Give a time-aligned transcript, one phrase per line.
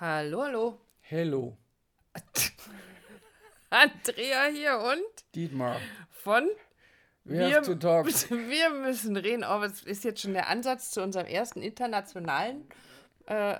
[0.00, 0.78] Hallo, hallo.
[1.00, 1.56] Hello.
[3.70, 5.76] Andrea hier und Dietmar.
[6.10, 6.48] von
[7.24, 8.06] We have to talk.
[8.30, 9.44] wir müssen reden.
[9.48, 12.66] Oh, es ist jetzt schon der Ansatz zu unserem ersten internationalen,
[13.26, 13.54] äh,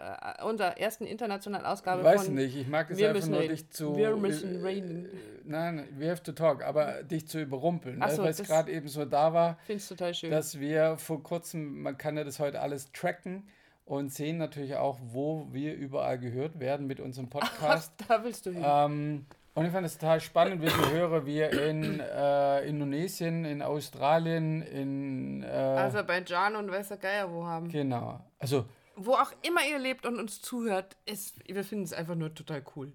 [0.44, 3.50] unserer ersten internationalen Ausgabe Ich weiß von nicht, ich mag es Wir einfach nur, reden.
[3.56, 3.96] dich zu.
[3.96, 5.06] Wir müssen äh, reden.
[5.06, 5.08] äh,
[5.44, 7.98] Nein, we have to talk, aber dich zu überrumpeln.
[8.00, 10.30] Ach so, weil es gerade eben so da war, Finde es total schön.
[10.30, 13.46] dass wir vor kurzem, man kann ja das heute alles tracken
[13.88, 17.92] und sehen natürlich auch, wo wir überall gehört werden mit unserem Podcast.
[18.06, 18.62] da willst du hin.
[18.64, 23.62] Ähm, und ich fand es total spannend, wie viele Hörer wir in äh, Indonesien, in
[23.62, 25.42] Australien, in.
[25.42, 27.68] Äh, Aserbaidschan und weiß der Geier wo haben.
[27.68, 28.20] genau.
[28.38, 32.34] Also, Wo auch immer ihr lebt und uns zuhört, ist, wir finden es einfach nur
[32.34, 32.92] total cool.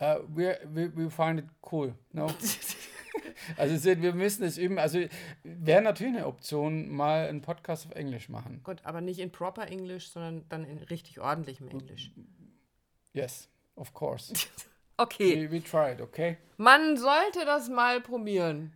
[0.00, 1.94] äh, we, we, we find it cool.
[2.12, 2.26] No?
[3.56, 4.78] also, wir müssen es üben.
[4.78, 5.00] Also,
[5.44, 8.60] wäre natürlich eine Option, mal einen Podcast auf Englisch machen.
[8.64, 12.10] Gut, aber nicht in proper Englisch, sondern dann in richtig ordentlichem Englisch.
[13.12, 14.32] Yes, of course.
[14.98, 16.36] Okay, we, we tried, okay?
[16.58, 18.72] man sollte das mal probieren.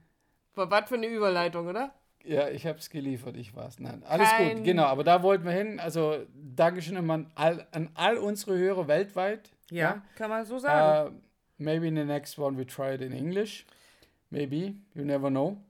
[0.54, 1.92] Was für eine Überleitung, oder?
[2.24, 3.78] Ja, ich habe es geliefert, ich war's.
[3.78, 5.78] Nein, alles Kein- gut, genau, aber da wollten wir hin.
[5.78, 9.50] Also, Dankeschön an all, an all unsere Hörer weltweit.
[10.16, 11.14] kann man so sagen.
[11.14, 11.20] Uh,
[11.58, 13.66] maybe in the next one we try it in English.
[14.30, 15.62] Maybe, you never know.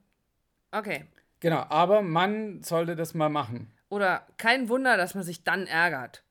[0.72, 1.06] Okay.
[1.40, 3.72] Genau, aber man sollte das mal machen.
[3.88, 6.24] Oder kein Wunder, dass man sich dann ärgert.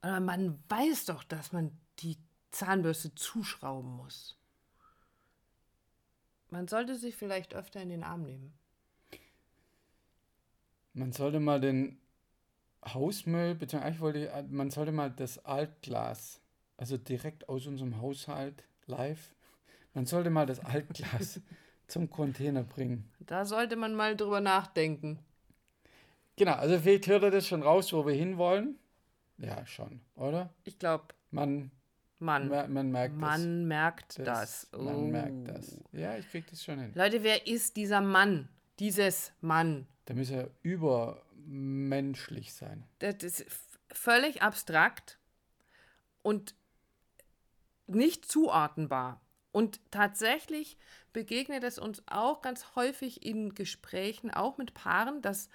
[0.00, 2.18] Aber man weiß doch, dass man die
[2.50, 4.36] Zahnbürste zuschrauben muss.
[6.50, 8.52] Man sollte sich vielleicht öfter in den Arm nehmen.
[10.94, 12.00] Man sollte mal den
[12.84, 16.40] Hausmüll, beziehungsweise eigentlich wollte ich, man sollte mal das Altglas,
[16.76, 19.34] also direkt aus unserem Haushalt live,
[19.94, 21.40] man sollte mal das Altglas
[21.86, 23.10] zum Container bringen.
[23.20, 25.18] Da sollte man mal drüber nachdenken.
[26.36, 28.78] Genau, also vielleicht hört ihr das schon raus, wo wir hinwollen.
[29.38, 30.52] Ja, schon, oder?
[30.64, 31.70] Ich glaube, Man,
[32.18, 34.68] man, man, man merkt man merkt das.
[34.70, 34.80] das.
[34.80, 35.00] Man Oh.
[35.02, 35.78] merkt das.
[35.92, 36.92] Ja, ich krieg das schon hin.
[36.94, 38.48] Leute, wer ist dieser Mann?
[38.78, 39.86] Dieses Mann.
[40.06, 42.84] Da muss er übermenschlich sein.
[43.00, 43.44] Das ist
[43.92, 45.18] völlig abstrakt
[46.22, 46.54] und
[47.86, 49.20] nicht zuordnenbar.
[49.52, 50.76] Und tatsächlich
[51.12, 55.48] begegnet es uns auch ganz häufig in Gesprächen, auch mit Paaren, dass,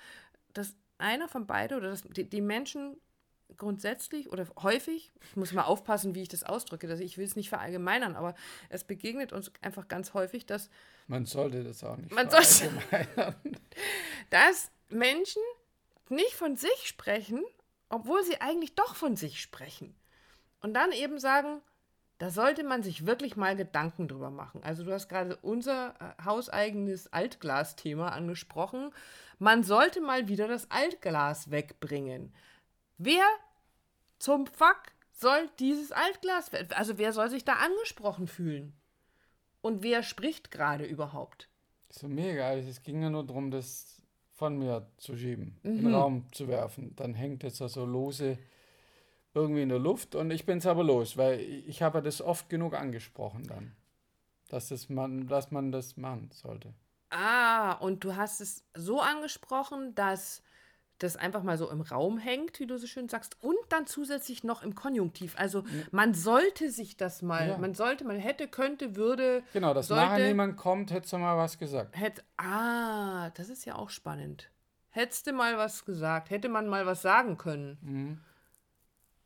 [0.53, 2.97] dass einer von beiden oder dass die, die Menschen
[3.57, 7.35] grundsätzlich oder häufig, ich muss mal aufpassen, wie ich das ausdrücke, dass ich will es
[7.35, 8.33] nicht verallgemeinern, aber
[8.69, 10.69] es begegnet uns einfach ganz häufig, dass
[11.07, 13.35] Man sollte das auch nicht Man sollte- verallgemeinern.
[14.31, 15.41] dass Menschen
[16.09, 17.43] nicht von sich sprechen,
[17.89, 19.95] obwohl sie eigentlich doch von sich sprechen.
[20.61, 21.61] Und dann eben sagen,
[22.23, 24.63] da sollte man sich wirklich mal Gedanken drüber machen.
[24.63, 28.91] Also du hast gerade unser äh, hauseigenes Altglas-Thema angesprochen.
[29.39, 32.33] Man sollte mal wieder das Altglas wegbringen.
[32.97, 33.25] Wer
[34.19, 38.71] zum Fuck soll dieses Altglas, also wer soll sich da angesprochen fühlen?
[39.59, 41.49] Und wer spricht gerade überhaupt?
[41.89, 42.53] So mega.
[42.53, 44.01] Es ging ja nur darum, das
[44.31, 45.81] von mir zu schieben, in Mhm.
[45.83, 46.95] den Raum zu werfen.
[46.95, 48.37] Dann hängt es da so lose
[49.33, 52.49] irgendwie in der Luft und ich bin es aber los, weil ich habe das oft
[52.49, 53.75] genug angesprochen dann,
[54.49, 56.73] dass, das man, dass man das machen sollte.
[57.09, 60.41] Ah, und du hast es so angesprochen, dass
[60.99, 64.43] das einfach mal so im Raum hängt, wie du so schön sagst, und dann zusätzlich
[64.43, 65.35] noch im Konjunktiv.
[65.37, 67.57] Also man sollte sich das mal, Ja.
[67.57, 71.35] man sollte, man hätte, könnte, würde, Genau, dass Sollte- nachher niemand kommt, hättest du mal
[71.37, 71.97] was gesagt.
[71.99, 72.23] hätte.
[72.37, 74.49] Ah, das ist ja auch spannend.
[74.91, 78.21] Hättest du mal was gesagt, hätte man mal was sagen können.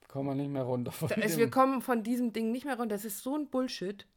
[0.08, 2.78] Kommen wir nicht mehr runter von Da ist, wir kommen von diesem Ding nicht mehr
[2.78, 2.96] runter.
[2.96, 4.08] Das ist so ein Bullshit.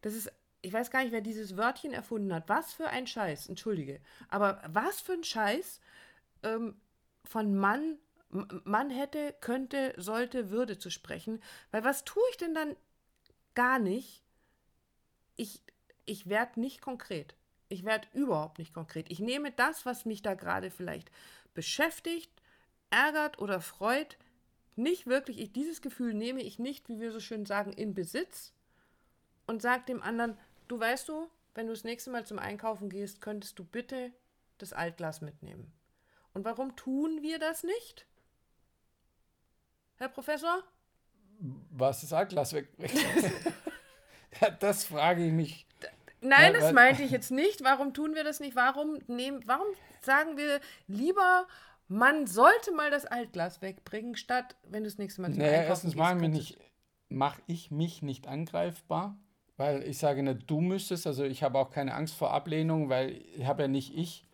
[0.00, 0.32] Das ist,
[0.62, 2.48] ich weiß gar nicht, wer dieses Wörtchen erfunden hat.
[2.48, 4.00] Was für ein Scheiß, entschuldige.
[4.28, 5.80] Aber was für ein Scheiß
[6.42, 6.76] ähm,
[7.24, 7.98] von Mann,
[8.64, 11.42] Mann hätte, könnte, sollte, würde zu sprechen.
[11.70, 12.74] Weil was tue ich denn dann
[13.54, 14.22] gar nicht?
[15.36, 15.62] Ich,
[16.06, 17.34] ich werde nicht konkret.
[17.68, 19.10] Ich werde überhaupt nicht konkret.
[19.10, 21.10] Ich nehme das, was mich da gerade vielleicht
[21.54, 22.30] beschäftigt,
[22.90, 24.16] ärgert oder freut,
[24.76, 28.52] nicht wirklich, ich, dieses Gefühl nehme ich nicht, wie wir so schön sagen, in Besitz
[29.46, 30.36] und sage dem anderen,
[30.68, 34.12] du weißt du, wenn du das nächste Mal zum Einkaufen gehst, könntest du bitte
[34.58, 35.72] das Altglas mitnehmen.
[36.32, 38.06] Und warum tun wir das nicht?
[39.96, 40.62] Herr Professor?
[41.70, 42.54] Was das Altglas.
[44.40, 45.66] Ja, das frage ich mich.
[46.20, 47.62] Nein, das meinte ich jetzt nicht.
[47.62, 48.56] Warum tun wir das nicht?
[48.56, 49.66] Warum nehmen, warum
[50.00, 51.46] sagen wir lieber,
[51.88, 55.68] man sollte mal das Altglas wegbringen, statt wenn du das nächste Mal zum Naja, Einkaufen
[55.70, 56.70] erstens mache mich könntest- nicht,
[57.08, 59.16] mach ich mich nicht angreifbar,
[59.56, 63.22] weil ich sage nicht, du müsstest, also ich habe auch keine Angst vor Ablehnung, weil
[63.36, 64.26] ich habe ja nicht ich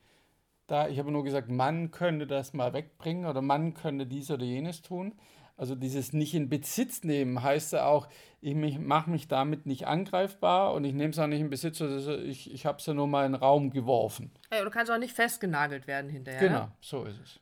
[0.67, 4.45] da, ich habe nur gesagt, man könnte das mal wegbringen oder man könnte dies oder
[4.45, 5.15] jenes tun.
[5.57, 8.09] Also dieses nicht in Besitz nehmen heißt ja auch,
[8.41, 12.17] ich mache mich damit nicht angreifbar und ich nehme es auch nicht in Besitz, also
[12.17, 14.31] ich, ich habe es ja nur mal in den Raum geworfen.
[14.51, 16.41] Ja, du kannst auch nicht festgenagelt werden hinterher.
[16.41, 17.41] Genau, so ist es.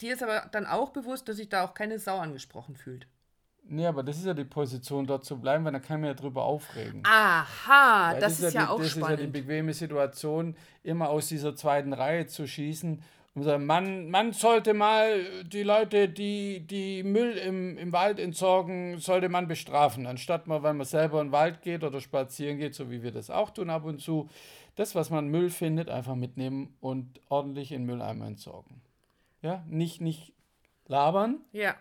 [0.00, 3.06] Dir ist aber dann auch bewusst, dass sich da auch keine Sau angesprochen fühlt.
[3.68, 6.14] Nee, aber das ist ja die Position, dort zu bleiben, weil dann kann man ja
[6.14, 7.02] drüber aufregen.
[7.04, 9.08] Aha, das, das, ist, ja, die, auch das spannend.
[9.08, 13.02] Das ist ja die bequeme Situation, immer aus dieser zweiten Reihe zu schießen
[13.36, 19.46] man, man sollte mal die Leute, die, die Müll im, im Wald entsorgen, sollte man
[19.46, 23.02] bestrafen, anstatt mal, wenn man selber in den Wald geht oder spazieren geht, so wie
[23.02, 24.28] wir das auch tun ab und zu,
[24.74, 28.80] das, was man Müll findet, einfach mitnehmen und ordentlich in Mülleimer entsorgen.
[29.42, 30.32] Ja, nicht, nicht
[30.86, 31.40] labern.
[31.52, 31.74] Ja.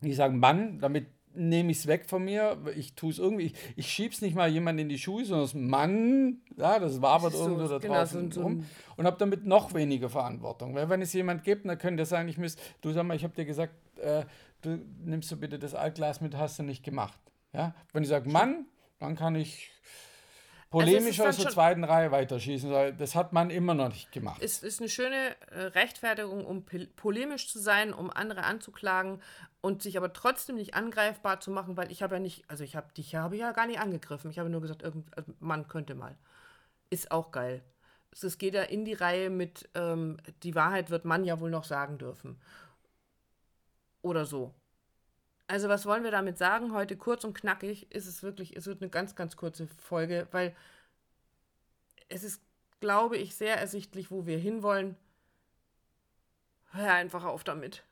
[0.00, 3.54] Die sagen, Mann, damit nehme ich es weg von mir, ich tue es irgendwie, ich,
[3.76, 7.32] ich schiebe es nicht mal jemand in die Schuhe, sondern das Mann, ja, das wabert
[7.32, 10.74] so, irgendwo da genau, drauf so, so rum und habe damit noch weniger Verantwortung.
[10.74, 13.24] Weil wenn es jemand gibt, dann könnte er sagen, ich müsste, du sag mal, ich
[13.24, 14.24] habe dir gesagt, äh,
[14.62, 17.20] du nimmst du bitte das Altglas mit, hast du nicht gemacht.
[17.52, 17.74] Ja?
[17.92, 18.66] Wenn ich sage, Mann,
[18.98, 19.70] dann kann ich
[20.72, 22.96] polemisch also aus der zweiten Reihe weiterschießen.
[22.98, 24.42] Das hat man immer noch nicht gemacht.
[24.42, 26.64] Es ist eine schöne äh, Rechtfertigung, um
[26.96, 29.20] polemisch zu sein, um andere anzuklagen
[29.60, 32.74] und sich aber trotzdem nicht angreifbar zu machen, weil ich habe ja nicht, also ich
[32.74, 34.30] habe dich habe ja gar nicht angegriffen.
[34.30, 36.16] Ich habe nur gesagt, irgendein also Mann könnte mal.
[36.90, 37.62] Ist auch geil.
[38.10, 41.64] Es geht ja in die Reihe mit, ähm, die Wahrheit wird man ja wohl noch
[41.64, 42.40] sagen dürfen.
[44.02, 44.54] Oder so.
[45.52, 46.72] Also was wollen wir damit sagen?
[46.72, 50.56] Heute kurz und knackig ist es wirklich, es wird eine ganz, ganz kurze Folge, weil
[52.08, 52.40] es ist,
[52.80, 54.96] glaube ich, sehr ersichtlich, wo wir hinwollen.
[56.70, 57.84] Hör einfach auf damit.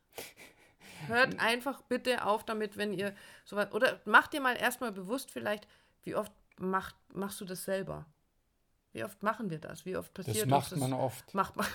[1.06, 3.14] Hört einfach bitte auf damit, wenn ihr
[3.44, 3.70] sowas.
[3.72, 5.68] Oder macht dir mal erstmal bewusst vielleicht,
[6.02, 8.06] wie oft macht, machst du das selber?
[8.94, 9.84] Wie oft machen wir das?
[9.84, 10.46] Wie oft passiert das?
[10.46, 10.78] Macht das?
[10.78, 11.34] man oft.
[11.34, 11.66] Macht man.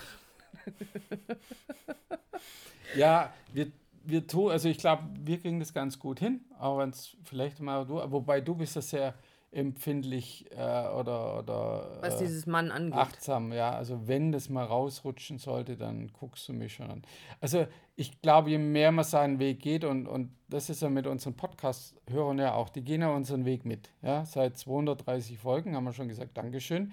[2.96, 3.70] ja, wir
[4.08, 7.60] wir tun, also ich glaube, wir kriegen das ganz gut hin, auch wenn es vielleicht
[7.60, 9.14] mal du, wobei du bist ja sehr
[9.52, 12.98] empfindlich äh, oder, oder was äh, dieses Mann angeht.
[12.98, 13.70] Achtsam, ja.
[13.70, 17.02] Also wenn das mal rausrutschen sollte, dann guckst du mich schon an.
[17.40, 21.06] Also ich glaube, je mehr man seinen Weg geht und, und das ist ja mit
[21.06, 23.90] unseren Podcast-Hörern ja auch, die gehen ja unseren Weg mit.
[24.02, 26.92] Ja, seit 230 Folgen haben wir schon gesagt, Dankeschön.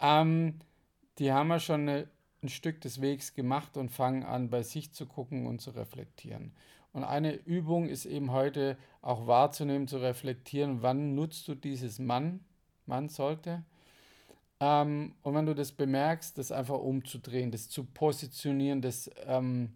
[0.00, 0.60] Ähm,
[1.18, 2.08] die haben ja schon eine
[2.44, 6.52] ein Stück des Wegs gemacht und fangen an, bei sich zu gucken und zu reflektieren.
[6.92, 12.44] Und eine Übung ist eben heute auch wahrzunehmen, zu reflektieren, wann nutzt du dieses Mann,
[12.86, 13.64] Mann sollte.
[14.60, 19.72] Ähm, und wenn du das bemerkst, das einfach umzudrehen, das zu positionieren, das ähm,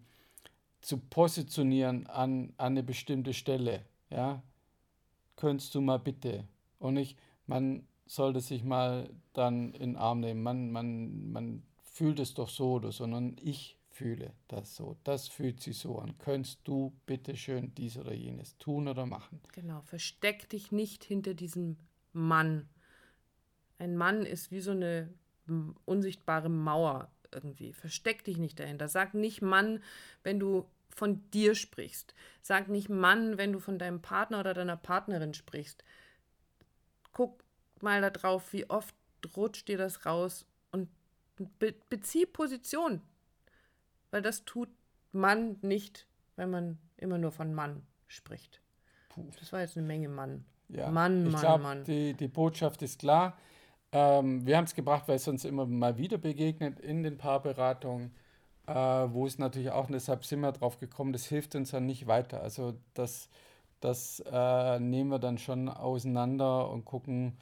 [0.81, 3.85] zu positionieren an, an eine bestimmte Stelle.
[4.09, 4.41] Ja,
[5.35, 6.45] könntest du mal bitte.
[6.79, 7.17] Und nicht,
[7.47, 10.41] man sollte sich mal dann in den Arm nehmen.
[10.41, 14.97] Man, man, man fühlt es doch so oder so, sondern ich fühle das so.
[15.03, 16.17] Das fühlt sich so an.
[16.19, 19.41] Könntest du bitte schön dies oder jenes tun oder machen?
[19.53, 21.77] Genau, versteck dich nicht hinter diesem
[22.13, 22.69] Mann.
[23.77, 25.13] Ein Mann ist wie so eine
[25.85, 27.73] unsichtbare Mauer irgendwie.
[27.73, 28.87] Versteck dich nicht dahinter.
[28.87, 29.83] Sag nicht Mann,
[30.23, 32.13] wenn du von dir sprichst.
[32.41, 35.83] Sag nicht Mann, wenn du von deinem Partner oder deiner Partnerin sprichst.
[37.13, 37.43] Guck
[37.81, 38.95] mal darauf, wie oft
[39.35, 40.45] rutscht dir das raus
[41.59, 43.01] Be bezieh Position.
[44.11, 44.69] Weil das tut
[45.11, 48.61] man nicht, wenn man immer nur von Mann spricht.
[49.09, 49.25] Puh.
[49.39, 50.45] Das war jetzt eine Menge Mann.
[50.69, 50.89] Ja.
[50.89, 51.83] Mann, ich Mann, glaub, Mann.
[51.83, 53.37] Die, die Botschaft ist klar.
[53.91, 58.13] Ähm, wir haben es gebracht, weil es uns immer mal wieder begegnet in den Paarberatungen,
[58.67, 61.87] äh, wo es natürlich auch, und deshalb sind wir drauf gekommen, das hilft uns dann
[61.87, 62.41] nicht weiter.
[62.41, 63.29] Also das,
[63.79, 67.37] das äh, nehmen wir dann schon auseinander und gucken,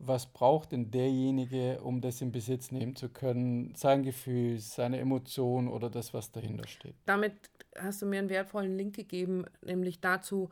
[0.00, 3.74] was braucht denn derjenige, um das in Besitz nehmen zu können?
[3.74, 6.94] Sein Gefühl, seine Emotion oder das, was dahinter steht.
[7.06, 7.34] Damit
[7.76, 10.50] hast du mir einen wertvollen Link gegeben, nämlich dazu,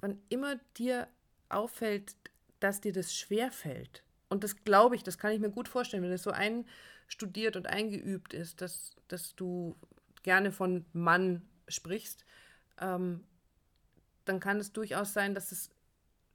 [0.00, 1.08] wann immer dir
[1.48, 2.14] auffällt,
[2.60, 4.02] dass dir das schwerfällt.
[4.28, 7.66] Und das glaube ich, das kann ich mir gut vorstellen, wenn es so einstudiert und
[7.66, 9.76] eingeübt ist, dass, dass du
[10.22, 12.24] gerne von Mann sprichst,
[12.80, 13.24] ähm,
[14.24, 15.70] dann kann es durchaus sein, dass es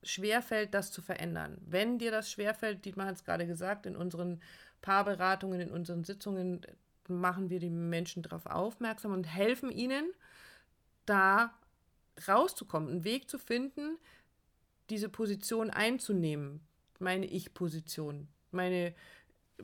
[0.03, 1.57] schwerfällt, das zu verändern.
[1.65, 4.41] Wenn dir das schwerfällt, Dietmar hat es gerade gesagt, in unseren
[4.81, 6.61] Paarberatungen, in unseren Sitzungen
[7.07, 10.11] machen wir die Menschen darauf aufmerksam und helfen ihnen,
[11.05, 11.53] da
[12.27, 13.97] rauszukommen, einen Weg zu finden,
[14.89, 16.61] diese Position einzunehmen,
[16.99, 18.93] meine Ich-Position, meine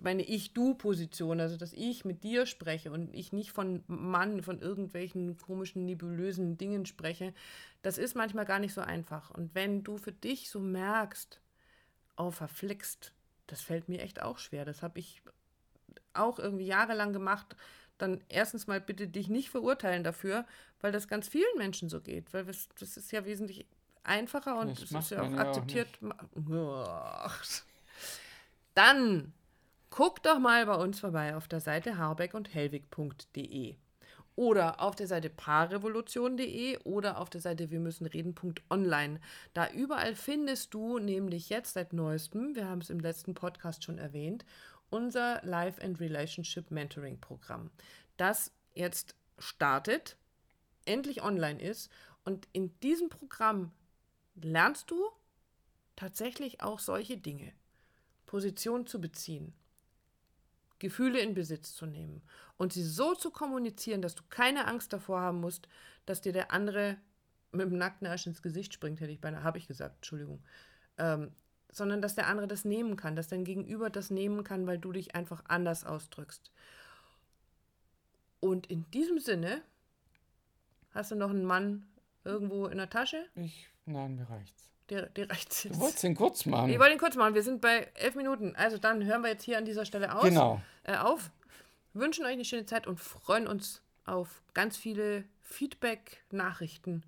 [0.01, 5.37] meine Ich-Du-Position, also dass ich mit dir spreche und ich nicht von Mann, von irgendwelchen
[5.37, 7.33] komischen, nebulösen Dingen spreche,
[7.81, 9.29] das ist manchmal gar nicht so einfach.
[9.29, 11.39] Und wenn du für dich so merkst,
[12.17, 13.13] oh, verflixt,
[13.47, 14.65] das fällt mir echt auch schwer.
[14.65, 15.21] Das habe ich
[16.13, 17.55] auch irgendwie jahrelang gemacht,
[17.97, 20.45] dann erstens mal bitte dich nicht verurteilen dafür,
[20.81, 22.33] weil das ganz vielen Menschen so geht.
[22.33, 23.65] Weil das, das ist ja wesentlich
[24.03, 25.87] einfacher und Das es ist ja auch ja auch akzeptiert.
[28.73, 29.33] Dann
[29.95, 33.75] guck doch mal bei uns vorbei auf der Seite harbeckundhellwig.de
[34.35, 39.19] oder auf der Seite paarrevolution.de oder auf der Seite wir müssen reden.online.
[39.53, 43.99] Da überall findest du nämlich jetzt seit neuestem, wir haben es im letzten Podcast schon
[43.99, 44.45] erwähnt,
[44.89, 47.69] unser Life and Relationship Mentoring Programm,
[48.17, 50.17] das jetzt startet,
[50.85, 51.91] endlich online ist
[52.25, 53.71] und in diesem Programm
[54.33, 55.07] lernst du
[55.95, 57.53] tatsächlich auch solche Dinge.
[58.25, 59.53] Position zu beziehen,
[60.79, 62.21] Gefühle in Besitz zu nehmen
[62.57, 65.67] und sie so zu kommunizieren, dass du keine Angst davor haben musst,
[66.05, 66.97] dass dir der andere
[67.51, 70.43] mit dem nackten Arsch ins Gesicht springt, hätte ich beinahe, habe ich gesagt, Entschuldigung.
[70.97, 71.31] Ähm,
[71.71, 74.91] sondern dass der andere das nehmen kann, dass dein Gegenüber das nehmen kann, weil du
[74.91, 76.51] dich einfach anders ausdrückst.
[78.39, 79.61] Und in diesem Sinne,
[80.91, 81.87] hast du noch einen Mann
[82.23, 83.25] irgendwo in der Tasche?
[83.35, 84.72] Ich, nein, mir reicht's.
[84.89, 85.79] Der, der reicht Du jetzt.
[85.79, 86.69] wolltest den kurz machen.
[86.69, 87.33] Ich wollte ihn kurz machen.
[87.35, 88.55] Wir sind bei elf Minuten.
[88.55, 90.61] Also dann hören wir jetzt hier an dieser Stelle aus, Genau.
[90.83, 91.31] äh, auf.
[91.93, 97.03] Wünschen euch eine schöne Zeit und freuen uns auf ganz viele Feedback-Nachrichten.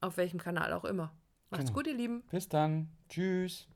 [0.00, 1.12] Auf welchem Kanal auch immer.
[1.50, 1.76] Macht's Genau.
[1.76, 2.22] gut, ihr Lieben.
[2.30, 2.88] Bis dann.
[3.08, 3.66] Tschüss.